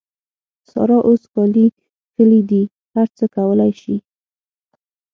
سارا 0.71 0.97
اوس 1.07 1.21
کالي 1.33 1.65
کښلي 2.13 2.41
دي؛ 2.49 2.63
هر 2.93 3.07
څه 3.17 3.25
کولای 3.35 3.71
سي. 3.81 3.95